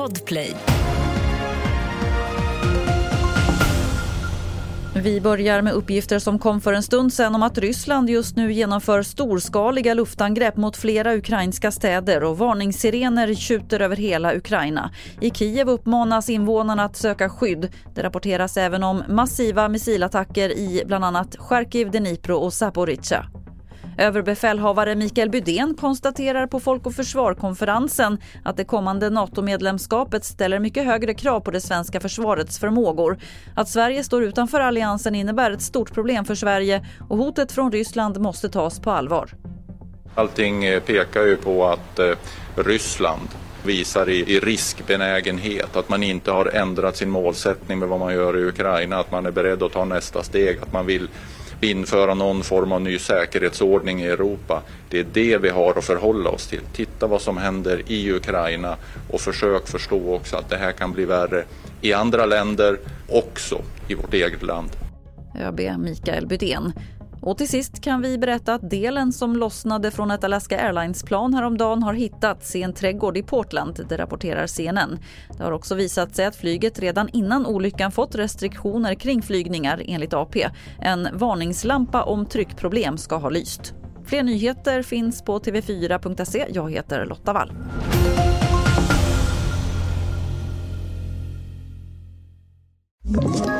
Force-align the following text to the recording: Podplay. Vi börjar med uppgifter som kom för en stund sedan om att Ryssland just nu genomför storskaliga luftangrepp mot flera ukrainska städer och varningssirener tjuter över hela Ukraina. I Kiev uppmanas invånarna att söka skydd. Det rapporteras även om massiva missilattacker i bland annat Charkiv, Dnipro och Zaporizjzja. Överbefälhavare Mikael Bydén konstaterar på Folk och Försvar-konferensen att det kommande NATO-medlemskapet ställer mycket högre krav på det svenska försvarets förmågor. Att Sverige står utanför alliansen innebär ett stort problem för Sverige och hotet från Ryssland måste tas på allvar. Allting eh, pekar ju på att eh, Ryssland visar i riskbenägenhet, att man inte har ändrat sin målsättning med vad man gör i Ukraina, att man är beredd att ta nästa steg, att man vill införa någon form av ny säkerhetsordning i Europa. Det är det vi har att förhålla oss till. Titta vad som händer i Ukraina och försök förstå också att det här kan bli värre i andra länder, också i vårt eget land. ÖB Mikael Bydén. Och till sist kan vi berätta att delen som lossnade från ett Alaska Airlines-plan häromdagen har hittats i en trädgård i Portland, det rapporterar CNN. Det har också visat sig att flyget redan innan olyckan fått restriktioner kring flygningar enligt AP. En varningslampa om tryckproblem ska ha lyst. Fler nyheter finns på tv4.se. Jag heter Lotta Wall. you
Podplay. 0.00 0.56
Vi 4.94 5.20
börjar 5.20 5.62
med 5.62 5.72
uppgifter 5.72 6.18
som 6.18 6.38
kom 6.38 6.60
för 6.60 6.72
en 6.72 6.82
stund 6.82 7.12
sedan 7.12 7.34
om 7.34 7.42
att 7.42 7.58
Ryssland 7.58 8.10
just 8.10 8.36
nu 8.36 8.52
genomför 8.52 9.02
storskaliga 9.02 9.94
luftangrepp 9.94 10.56
mot 10.56 10.76
flera 10.76 11.14
ukrainska 11.14 11.70
städer 11.70 12.22
och 12.24 12.38
varningssirener 12.38 13.34
tjuter 13.34 13.80
över 13.80 13.96
hela 13.96 14.36
Ukraina. 14.36 14.90
I 15.20 15.30
Kiev 15.30 15.68
uppmanas 15.68 16.30
invånarna 16.30 16.84
att 16.84 16.96
söka 16.96 17.28
skydd. 17.28 17.72
Det 17.94 18.02
rapporteras 18.02 18.56
även 18.56 18.82
om 18.82 19.02
massiva 19.08 19.68
missilattacker 19.68 20.50
i 20.50 20.82
bland 20.86 21.04
annat 21.04 21.36
Charkiv, 21.38 21.90
Dnipro 21.90 22.36
och 22.36 22.52
Zaporizjzja. 22.52 23.39
Överbefälhavare 23.98 24.94
Mikael 24.94 25.30
Bydén 25.30 25.74
konstaterar 25.74 26.46
på 26.46 26.60
Folk 26.60 26.86
och 26.86 26.94
Försvar-konferensen 26.94 28.18
att 28.44 28.56
det 28.56 28.64
kommande 28.64 29.10
NATO-medlemskapet 29.10 30.24
ställer 30.24 30.58
mycket 30.58 30.84
högre 30.84 31.14
krav 31.14 31.40
på 31.40 31.50
det 31.50 31.60
svenska 31.60 32.00
försvarets 32.00 32.58
förmågor. 32.58 33.18
Att 33.54 33.68
Sverige 33.68 34.04
står 34.04 34.22
utanför 34.24 34.60
alliansen 34.60 35.14
innebär 35.14 35.50
ett 35.50 35.62
stort 35.62 35.94
problem 35.94 36.24
för 36.24 36.34
Sverige 36.34 36.86
och 37.08 37.18
hotet 37.18 37.52
från 37.52 37.72
Ryssland 37.72 38.20
måste 38.20 38.48
tas 38.48 38.80
på 38.80 38.90
allvar. 38.90 39.30
Allting 40.14 40.64
eh, 40.64 40.80
pekar 40.80 41.26
ju 41.26 41.36
på 41.36 41.66
att 41.66 41.98
eh, 41.98 42.12
Ryssland 42.56 43.28
visar 43.64 44.08
i 44.08 44.40
riskbenägenhet, 44.40 45.76
att 45.76 45.88
man 45.88 46.02
inte 46.02 46.30
har 46.30 46.46
ändrat 46.46 46.96
sin 46.96 47.10
målsättning 47.10 47.78
med 47.78 47.88
vad 47.88 48.00
man 48.00 48.14
gör 48.14 48.38
i 48.38 48.44
Ukraina, 48.44 48.98
att 48.98 49.10
man 49.10 49.26
är 49.26 49.30
beredd 49.30 49.62
att 49.62 49.72
ta 49.72 49.84
nästa 49.84 50.22
steg, 50.22 50.58
att 50.62 50.72
man 50.72 50.86
vill 50.86 51.08
införa 51.62 52.14
någon 52.14 52.42
form 52.42 52.72
av 52.72 52.80
ny 52.80 52.98
säkerhetsordning 52.98 54.02
i 54.02 54.06
Europa. 54.06 54.62
Det 54.88 54.98
är 54.98 55.06
det 55.12 55.38
vi 55.38 55.48
har 55.48 55.78
att 55.78 55.84
förhålla 55.84 56.30
oss 56.30 56.46
till. 56.46 56.60
Titta 56.72 57.06
vad 57.06 57.22
som 57.22 57.36
händer 57.36 57.82
i 57.86 58.12
Ukraina 58.12 58.76
och 59.10 59.20
försök 59.20 59.68
förstå 59.68 60.14
också 60.14 60.36
att 60.36 60.48
det 60.48 60.56
här 60.56 60.72
kan 60.72 60.92
bli 60.92 61.04
värre 61.04 61.44
i 61.80 61.92
andra 61.92 62.26
länder, 62.26 62.78
också 63.08 63.62
i 63.88 63.94
vårt 63.94 64.14
eget 64.14 64.42
land. 64.42 64.70
ÖB 65.40 65.60
Mikael 65.78 66.26
Bydén. 66.26 66.72
Och 67.22 67.38
till 67.38 67.48
sist 67.48 67.80
kan 67.80 68.02
vi 68.02 68.18
berätta 68.18 68.54
att 68.54 68.70
delen 68.70 69.12
som 69.12 69.36
lossnade 69.36 69.90
från 69.90 70.10
ett 70.10 70.24
Alaska 70.24 70.60
Airlines-plan 70.60 71.34
häromdagen 71.34 71.82
har 71.82 71.94
hittats 71.94 72.56
i 72.56 72.62
en 72.62 72.72
trädgård 72.72 73.16
i 73.16 73.22
Portland, 73.22 73.86
det 73.88 73.96
rapporterar 73.96 74.46
CNN. 74.46 74.98
Det 75.36 75.42
har 75.42 75.52
också 75.52 75.74
visat 75.74 76.16
sig 76.16 76.26
att 76.26 76.36
flyget 76.36 76.78
redan 76.78 77.08
innan 77.08 77.46
olyckan 77.46 77.92
fått 77.92 78.14
restriktioner 78.14 78.94
kring 78.94 79.22
flygningar 79.22 79.82
enligt 79.86 80.14
AP. 80.14 80.48
En 80.80 81.08
varningslampa 81.12 82.02
om 82.02 82.26
tryckproblem 82.26 82.98
ska 82.98 83.16
ha 83.16 83.30
lyst. 83.30 83.74
Fler 84.04 84.22
nyheter 84.22 84.82
finns 84.82 85.22
på 85.22 85.38
tv4.se. 85.38 86.46
Jag 86.50 86.70
heter 86.70 87.06
Lotta 87.06 87.32
Wall. 87.32 87.52
you 93.12 93.59